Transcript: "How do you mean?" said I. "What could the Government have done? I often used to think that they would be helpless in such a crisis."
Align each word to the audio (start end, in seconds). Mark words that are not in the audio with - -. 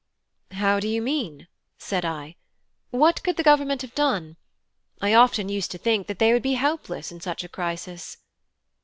"How 0.53 0.79
do 0.79 0.87
you 0.87 0.99
mean?" 0.99 1.47
said 1.77 2.05
I. 2.05 2.35
"What 2.89 3.21
could 3.21 3.37
the 3.37 3.43
Government 3.43 3.83
have 3.83 3.93
done? 3.93 4.35
I 4.99 5.13
often 5.13 5.47
used 5.47 5.69
to 5.69 5.77
think 5.77 6.07
that 6.07 6.17
they 6.17 6.33
would 6.33 6.41
be 6.41 6.53
helpless 6.53 7.11
in 7.11 7.21
such 7.21 7.43
a 7.43 7.47
crisis." 7.47 8.17